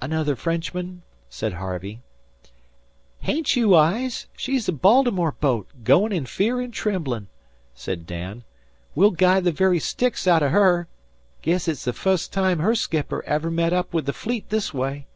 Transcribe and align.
"Another 0.00 0.36
Frenchman?" 0.36 1.02
said 1.28 1.52
Harvey. 1.52 2.00
"Hain't 3.20 3.56
you 3.56 3.74
eyes? 3.74 4.26
She's 4.34 4.66
a 4.70 4.72
Baltimore 4.72 5.32
boat; 5.32 5.66
goin' 5.84 6.12
in 6.12 6.24
fear 6.24 6.62
an' 6.62 6.70
tremblin'," 6.70 7.26
said 7.74 8.06
Dan. 8.06 8.42
"We'll 8.94 9.10
guy 9.10 9.40
the 9.40 9.52
very 9.52 9.78
sticks 9.78 10.26
out 10.26 10.42
of 10.42 10.52
her. 10.52 10.88
Guess 11.42 11.68
it's 11.68 11.84
the 11.84 11.92
fust 11.92 12.32
time 12.32 12.60
her 12.60 12.74
skipper 12.74 13.22
ever 13.24 13.50
met 13.50 13.74
up 13.74 13.92
with 13.92 14.06
the 14.06 14.14
Fleet 14.14 14.48
this 14.48 14.72
way." 14.72 15.06